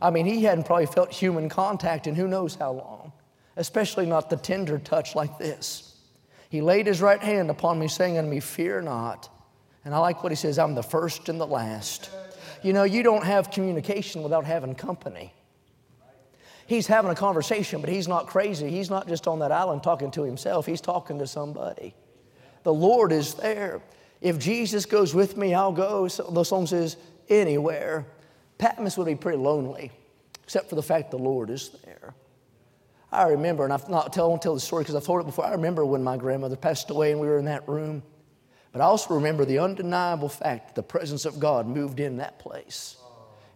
[0.00, 3.12] I mean, he hadn't probably felt human contact in who knows how long,
[3.56, 5.96] especially not the tender touch like this.
[6.48, 9.28] He laid his right hand upon me, saying unto me, Fear not.
[9.84, 12.10] And I like what he says, I'm the first and the last.
[12.62, 15.32] You know, you don't have communication without having company.
[16.66, 18.70] He's having a conversation, but he's not crazy.
[18.70, 21.94] He's not just on that island talking to himself, he's talking to somebody.
[22.62, 23.80] The Lord is there.
[24.20, 26.08] If Jesus goes with me, I'll go.
[26.08, 26.96] So the psalm says,
[27.28, 28.06] anywhere.
[28.58, 29.90] Patmos would be pretty lonely,
[30.42, 32.14] except for the fact the Lord is there.
[33.12, 35.26] I remember, and I've not tell, I won't tell the story because I've told it
[35.26, 35.46] before.
[35.46, 38.02] I remember when my grandmother passed away and we were in that room.
[38.72, 42.38] But I also remember the undeniable fact that the presence of God moved in that
[42.38, 42.96] place.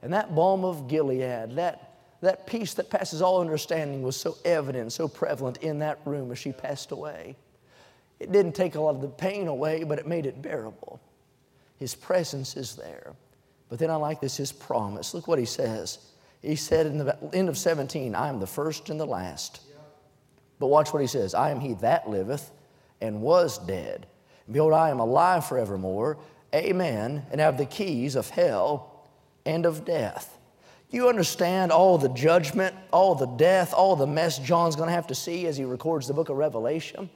[0.03, 4.92] And that balm of Gilead, that that peace that passes all understanding was so evident,
[4.92, 7.37] so prevalent in that room as she passed away.
[8.20, 11.00] It didn't take a lot of the pain away, but it made it bearable.
[11.77, 13.14] His presence is there.
[13.68, 15.14] But then I like this, his promise.
[15.14, 15.98] Look what he says.
[16.42, 19.61] He said in the end of 17, I am the first and the last.
[20.59, 22.50] But watch what he says I am he that liveth
[23.00, 24.07] and was dead.
[24.50, 26.18] Behold, I am alive forevermore.
[26.55, 27.27] Amen.
[27.33, 29.09] And have the keys of hell
[29.44, 30.38] and of death.
[30.90, 35.09] You understand all the judgment, all the death, all the mess John's going to have
[35.09, 37.11] to see as he records the book of Revelation?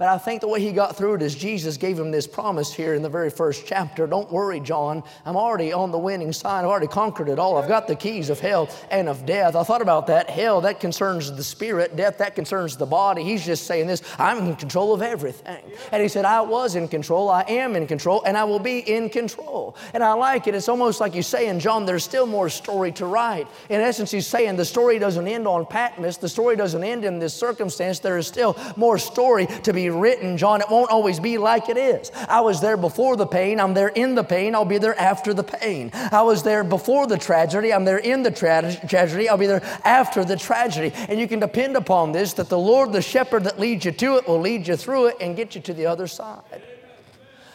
[0.00, 2.72] But I think the way he got through it is Jesus gave him this promise
[2.72, 4.06] here in the very first chapter.
[4.06, 5.02] Don't worry, John.
[5.26, 6.60] I'm already on the winning side.
[6.60, 7.58] I've already conquered it all.
[7.58, 9.54] I've got the keys of hell and of death.
[9.54, 10.30] I thought about that.
[10.30, 11.96] Hell, that concerns the spirit.
[11.96, 13.22] Death, that concerns the body.
[13.22, 15.62] He's just saying this I'm in control of everything.
[15.92, 17.28] And he said, I was in control.
[17.28, 18.22] I am in control.
[18.24, 19.76] And I will be in control.
[19.92, 20.54] And I like it.
[20.54, 23.48] It's almost like you say in John, there's still more story to write.
[23.68, 26.16] In essence, he's saying the story doesn't end on Patmos.
[26.16, 27.98] The story doesn't end in this circumstance.
[27.98, 31.76] There is still more story to be written, John, it won't always be like it
[31.76, 32.10] is.
[32.28, 35.34] I was there before the pain, I'm there in the pain, I'll be there after
[35.34, 35.90] the pain.
[35.94, 39.62] I was there before the tragedy, I'm there in the tra- tragedy, I'll be there
[39.84, 40.92] after the tragedy.
[41.08, 44.16] And you can depend upon this that the Lord, the shepherd that leads you to
[44.16, 46.62] it, will lead you through it and get you to the other side.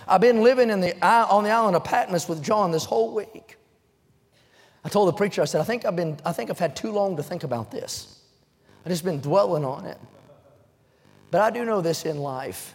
[0.07, 3.57] I've been living in the, on the island of Patmos with John this whole week.
[4.83, 6.91] I told the preacher, I said, I think I've been, I think I've had too
[6.91, 8.19] long to think about this.
[8.85, 9.97] I've just been dwelling on it.
[11.35, 12.73] But I do know this in life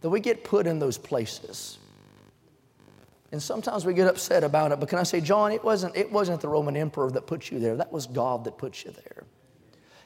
[0.00, 1.76] that we get put in those places.
[3.32, 4.80] And sometimes we get upset about it.
[4.80, 7.58] But can I say, John, it wasn't, it wasn't the Roman emperor that put you
[7.58, 7.76] there.
[7.76, 9.24] That was God that put you there.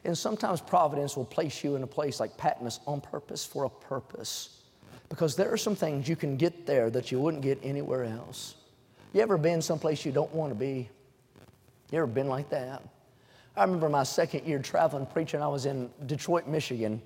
[0.03, 3.71] And sometimes providence will place you in a place like Patmos on purpose for a
[3.71, 4.63] purpose.
[5.09, 8.57] Because there are some things you can get there that you wouldn't get anywhere else.
[9.13, 10.89] You ever been someplace you don't want to be?
[11.93, 12.83] You ever been like that?
[13.57, 15.41] I remember my second year traveling preaching.
[15.41, 17.01] I was in Detroit, Michigan.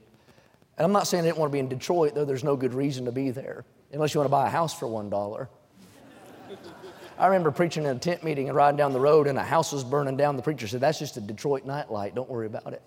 [0.79, 2.75] And I'm not saying I didn't want to be in Detroit, though there's no good
[2.75, 5.49] reason to be there, unless you want to buy a house for $1.
[7.19, 9.73] I remember preaching in a tent meeting and riding down the road, and a house
[9.73, 10.37] was burning down.
[10.37, 12.15] The preacher said, That's just a Detroit nightlight.
[12.15, 12.83] Don't worry about it.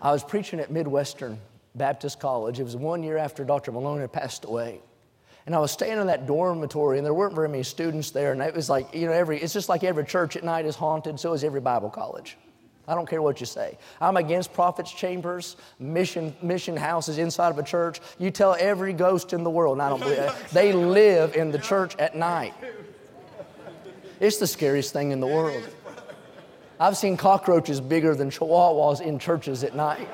[0.00, 1.38] I was preaching at Midwestern
[1.74, 2.58] Baptist College.
[2.60, 3.72] It was one year after Dr.
[3.72, 4.80] Malone had passed away.
[5.44, 8.32] And I was staying in that dormitory, and there weren't very many students there.
[8.32, 10.76] And it was like, you know, every, it's just like every church at night is
[10.76, 12.38] haunted, so is every Bible college.
[12.88, 13.78] I don't care what you say.
[14.00, 18.00] I'm against prophets' chambers, mission, mission houses inside of a church.
[18.18, 20.50] You tell every ghost in the world, and I don't believe.
[20.52, 22.54] They live in the church at night.
[24.18, 25.62] It's the scariest thing in the world.
[26.80, 30.08] I've seen cockroaches bigger than chihuahuas in churches at night.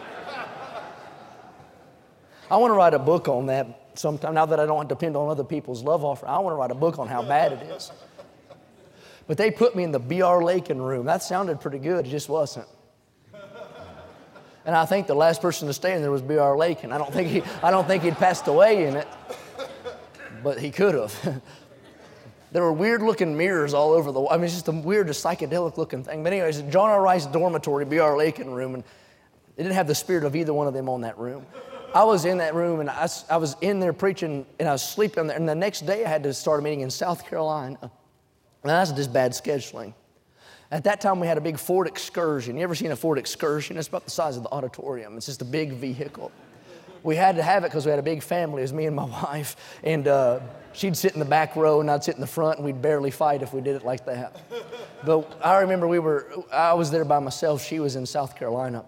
[2.50, 5.28] I want to write a book on that sometime, now that I don't depend on
[5.28, 7.90] other people's love offer, I want to write a book on how bad it is.
[9.28, 10.42] But they put me in the B.R.
[10.42, 11.06] Lakin room.
[11.06, 12.66] That sounded pretty good, it just wasn't.
[14.64, 16.56] And I think the last person to stay in there was B.R.
[16.56, 16.92] Lakin.
[16.92, 19.06] I don't think he, I don't think he'd passed away in it,
[20.42, 21.42] but he could have.
[22.52, 25.76] there were weird looking mirrors all over the I mean, it's just the weirdest psychedelic
[25.76, 26.22] looking thing.
[26.22, 27.00] But, anyways, John R.
[27.00, 28.16] Rice dormitory, B.R.
[28.16, 28.84] Lakin room, and
[29.56, 31.46] it didn't have the spirit of either one of them on that room.
[31.94, 34.82] I was in that room and I, I was in there preaching and I was
[34.82, 35.36] sleeping there.
[35.36, 37.90] And the next day I had to start a meeting in South Carolina.
[38.62, 39.94] And that's just bad scheduling.
[40.70, 42.56] At that time, we had a big Ford Excursion.
[42.56, 43.78] You ever seen a Ford Excursion?
[43.78, 45.16] It's about the size of the auditorium.
[45.16, 46.30] It's just a big vehicle.
[47.02, 48.60] We had to have it because we had a big family.
[48.60, 49.56] It was me and my wife.
[49.82, 50.40] And uh,
[50.72, 53.10] she'd sit in the back row and I'd sit in the front, and we'd barely
[53.10, 54.42] fight if we did it like that.
[55.04, 57.64] But I remember we were, I was there by myself.
[57.64, 58.84] She was in South Carolina.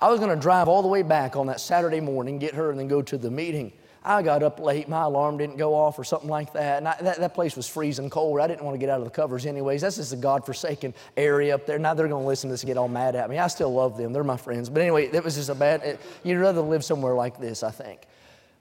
[0.00, 2.70] I was going to drive all the way back on that Saturday morning, get her,
[2.70, 3.72] and then go to the meeting.
[4.06, 6.78] I got up late, my alarm didn't go off or something like that.
[6.78, 8.38] And I, that, that place was freezing cold.
[8.38, 9.80] I didn't want to get out of the covers anyways.
[9.80, 11.76] That's just a God-forsaken area up there.
[11.76, 13.38] Now they're going to listen to this and get all mad at me.
[13.38, 14.12] I still love them.
[14.12, 14.70] They're my friends.
[14.70, 17.72] But anyway, it was just a bad, it, you'd rather live somewhere like this, I
[17.72, 18.02] think.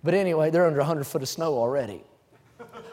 [0.04, 2.04] But anyway, they're under 100 foot of snow already.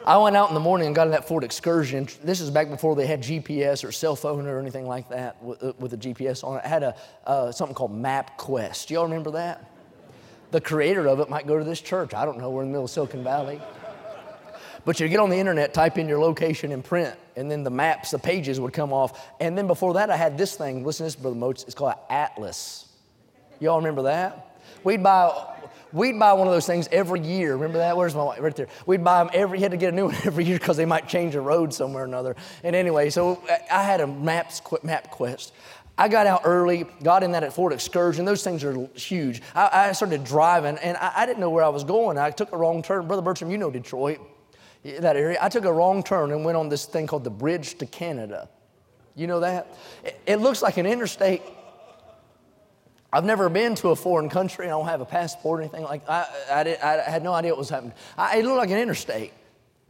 [0.05, 2.07] I went out in the morning and got in that Ford Excursion.
[2.23, 5.79] This is back before they had GPS or cell phone or anything like that with,
[5.79, 6.65] with a GPS on it.
[6.65, 8.91] It had a, uh, something called MapQuest.
[8.91, 9.72] Y'all remember that?
[10.53, 12.13] The creator of it might go to this church.
[12.13, 12.51] I don't know.
[12.51, 13.59] We're in the middle of Silicon Valley.
[14.85, 17.71] But you get on the internet, type in your location in print, and then the
[17.71, 19.27] maps, the pages would come off.
[19.39, 20.85] And then before that, I had this thing.
[20.85, 21.63] Listen to this, Brother Moats.
[21.63, 22.87] It's called Atlas.
[23.59, 24.59] Y'all remember that?
[24.83, 25.31] We'd buy
[25.91, 27.53] We'd buy one of those things every year.
[27.53, 27.95] Remember that?
[27.95, 28.39] Where's my wife?
[28.41, 28.67] Right there.
[28.87, 30.85] We'd buy them every, you had to get a new one every year because they
[30.85, 32.35] might change a road somewhere or another.
[32.63, 35.53] And anyway, so I had a maps, map quest.
[35.97, 38.25] I got out early, got in that at Ford Excursion.
[38.25, 39.41] Those things are huge.
[39.53, 42.17] I, I started driving, and I, I, didn't know where I was going.
[42.17, 43.05] I took a wrong turn.
[43.07, 44.19] Brother Bertram, you know Detroit,
[44.83, 45.37] that area.
[45.39, 48.49] I took a wrong turn and went on this thing called the Bridge to Canada.
[49.15, 49.67] You know that?
[50.03, 51.43] It, it looks like an interstate
[53.13, 54.65] I've never been to a foreign country.
[54.65, 57.51] I don't have a passport or anything like I, I, did, I had no idea
[57.51, 57.93] what was happening.
[58.17, 59.31] It looked like an interstate.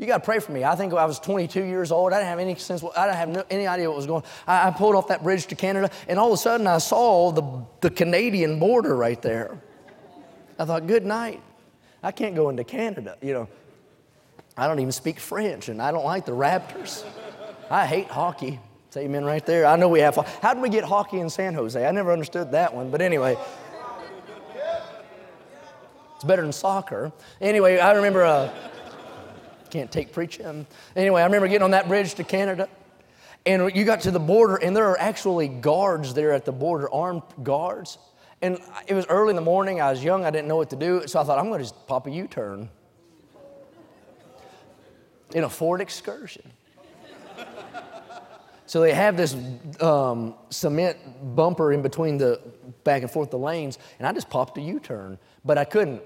[0.04, 0.66] You got to pray for me.
[0.66, 2.12] I think I was 22 years old.
[2.12, 2.84] I didn't have any sense.
[2.98, 4.22] I didn't have no, any idea what was going.
[4.22, 4.30] on.
[4.46, 7.32] I, I pulled off that bridge to Canada, and all of a sudden I saw
[7.32, 9.58] the, the Canadian border right there.
[10.60, 11.42] I thought, good night.
[12.04, 13.16] I can't go into Canada.
[13.22, 13.50] You know,
[14.58, 17.06] I don't even speak French, and I don't like the Raptors.
[17.72, 18.60] I hate hockey.
[18.90, 19.66] Say amen right there.
[19.66, 20.18] I know we have.
[20.42, 21.82] How did we get hockey in San Jose?
[21.82, 22.92] I never understood that one.
[22.92, 23.38] But anyway,
[26.16, 27.14] it's better than soccer.
[27.40, 28.26] Anyway, I remember.
[28.26, 28.54] Uh,
[29.74, 30.68] can't take preaching.
[30.96, 32.70] Anyway, I remember getting on that bridge to Canada.
[33.46, 36.90] And you got to the border, and there are actually guards there at the border,
[36.94, 37.98] armed guards.
[38.42, 39.82] And it was early in the morning.
[39.82, 40.26] I was young.
[40.26, 41.08] I didn't know what to do.
[41.08, 42.70] So I thought, I'm going to just pop a U turn
[45.34, 46.44] in a Ford excursion.
[48.66, 49.36] So they have this
[49.82, 50.98] um, cement
[51.36, 52.40] bumper in between the
[52.84, 56.02] back and forth the lanes, and I just popped a U turn, but I couldn't.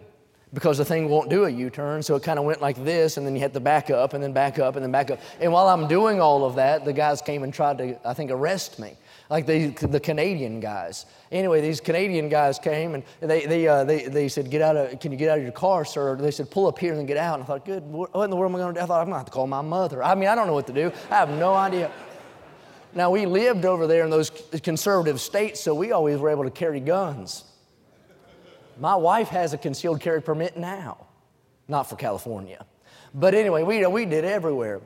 [0.54, 2.02] Because the thing won't do a U turn.
[2.02, 4.24] So it kind of went like this, and then you had to back up, and
[4.24, 5.20] then back up, and then back up.
[5.40, 8.32] And while I'm doing all of that, the guys came and tried to, I think,
[8.32, 8.98] arrest me.
[9.30, 11.06] Like the, the Canadian guys.
[11.34, 15.00] Anyway, these Canadian guys came and they, they, uh, they, they said, get out of,
[15.02, 16.16] Can you get out of your car, sir?
[16.16, 17.34] They said, Pull up here and then get out.
[17.34, 18.84] And I thought, Good, what in the world am I going to do?
[18.84, 20.02] I thought, I'm going to have to call my mother.
[20.02, 20.94] I mean, I don't know what to do.
[21.12, 21.92] I have no idea.
[22.94, 24.30] Now, we lived over there in those
[24.64, 27.44] conservative states, so we always were able to carry guns.
[28.80, 31.08] My wife has a concealed carry permit now,
[31.68, 32.66] not for California.
[33.14, 34.82] But anyway, we, we did everywhere.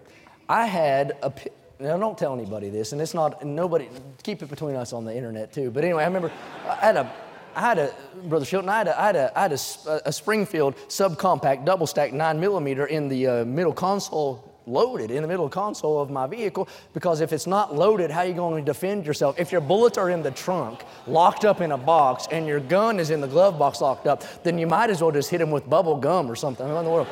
[0.48, 1.34] I had a,
[1.80, 3.89] now don't tell anybody this, and it's not, nobody,
[4.24, 5.72] keep it between us on the internet too.
[5.72, 6.32] But anyway, I remember
[6.68, 7.12] I had a,
[7.56, 7.94] I had a,
[8.26, 11.88] Brother Shilton, I had a, I had a, I had a, a Springfield subcompact double
[11.88, 16.28] stack nine millimeter in the uh, middle console loaded in the middle console of my
[16.28, 19.40] vehicle because if it's not loaded, how are you going to defend yourself?
[19.40, 23.00] If your bullets are in the trunk, locked up in a box, and your gun
[23.00, 25.52] is in the glove box locked up, then you might as well just hit him
[25.52, 26.68] with bubble gum or something.
[26.68, 27.08] What in the world?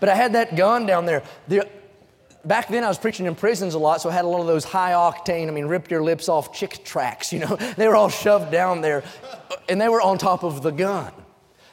[0.00, 1.22] But I had that gun down there.
[1.46, 1.68] The,
[2.44, 4.46] back then I was preaching in prisons a lot, so I had a lot of
[4.46, 7.56] those high octane, I mean, rip your lips off Chick tracts, you know.
[7.76, 9.04] They were all shoved down there,
[9.68, 11.12] and they were on top of the gun.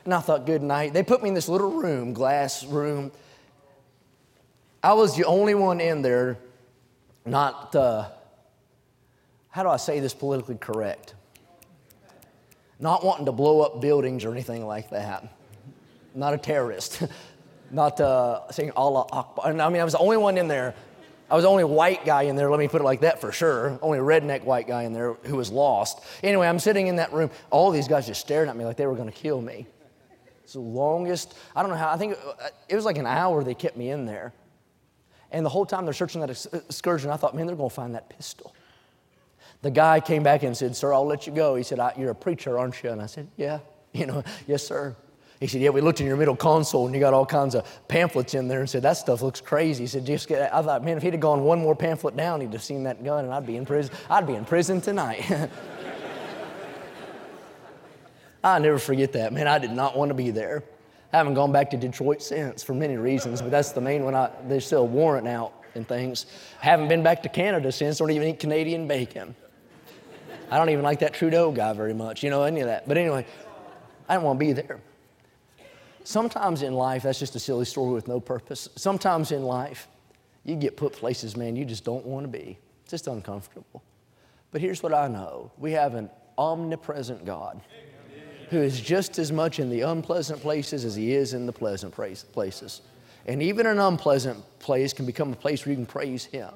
[0.05, 0.93] And I thought, good night.
[0.93, 3.11] They put me in this little room, glass room.
[4.81, 6.37] I was the only one in there,
[7.25, 8.07] not, uh,
[9.49, 11.15] how do I say this politically correct?
[12.79, 15.33] Not wanting to blow up buildings or anything like that.
[16.15, 17.03] Not a terrorist.
[17.71, 19.47] not uh, saying Allah Akbar.
[19.47, 20.73] I mean, I was the only one in there.
[21.29, 23.31] I was the only white guy in there, let me put it like that for
[23.31, 23.77] sure.
[23.81, 26.03] Only redneck white guy in there who was lost.
[26.23, 27.29] Anyway, I'm sitting in that room.
[27.51, 29.67] All these guys just staring at me like they were going to kill me.
[30.43, 32.17] It's the longest, I don't know how, I think
[32.67, 34.33] it was like an hour they kept me in there.
[35.31, 37.75] And the whole time they're searching that uh, excursion, I thought, man, they're going to
[37.75, 38.53] find that pistol.
[39.61, 41.55] The guy came back and said, Sir, I'll let you go.
[41.55, 42.91] He said, You're a preacher, aren't you?
[42.91, 43.59] And I said, Yeah.
[43.91, 44.95] You know, yes, sir.
[45.39, 47.65] He said, Yeah, we looked in your middle console and you got all kinds of
[47.87, 49.83] pamphlets in there and said, That stuff looks crazy.
[49.83, 52.41] He said, Just get I thought, man, if he'd have gone one more pamphlet down,
[52.41, 53.93] he'd have seen that gun and I'd be in prison.
[54.09, 55.25] I'd be in prison tonight.
[58.43, 59.47] I'll never forget that, man.
[59.47, 60.63] I did not want to be there.
[61.11, 64.13] I haven't gone back to Detroit since for many reasons, but that's the main one.
[64.13, 66.27] I, there's still warrant out and things.
[66.61, 67.97] I Haven't been back to Canada since.
[67.97, 69.35] Don't even eat Canadian bacon.
[70.51, 72.87] I don't even like that Trudeau guy very much, you know, any of that.
[72.87, 73.25] But anyway,
[74.07, 74.79] I don't want to be there.
[76.03, 78.69] Sometimes in life, that's just a silly story with no purpose.
[78.75, 79.87] Sometimes in life,
[80.43, 82.57] you get put places, man, you just don't want to be.
[82.83, 83.83] It's just uncomfortable.
[84.51, 87.61] But here's what I know we have an omnipresent God
[88.49, 91.93] who is just as much in the unpleasant places as he is in the pleasant
[91.93, 92.81] places.
[93.27, 96.49] And even an unpleasant place can become a place where you can praise him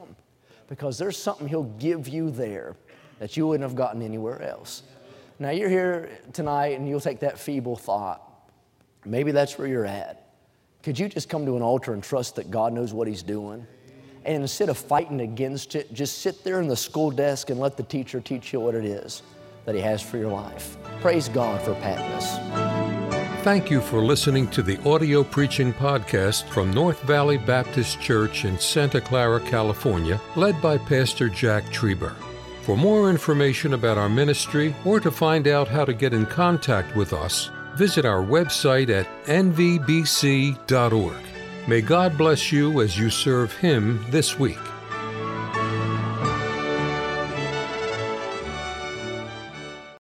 [0.67, 2.75] because there's something he'll give you there
[3.19, 4.83] that you wouldn't have gotten anywhere else.
[5.37, 8.21] Now, you're here tonight and you'll take that feeble thought.
[9.05, 10.31] Maybe that's where you're at.
[10.81, 13.65] Could you just come to an altar and trust that God knows what He's doing?
[14.25, 17.77] And instead of fighting against it, just sit there in the school desk and let
[17.77, 19.21] the teacher teach you what it is
[19.65, 20.77] that He has for your life.
[21.01, 22.93] Praise God for Patmos.
[23.43, 28.57] Thank you for listening to the audio preaching podcast from North Valley Baptist Church in
[28.57, 32.15] Santa Clara, California, led by Pastor Jack Trieber.
[32.61, 36.95] For more information about our ministry or to find out how to get in contact
[36.95, 40.57] with us, visit our website at nvbc.org.
[41.67, 44.57] May God bless you as you serve Him this week.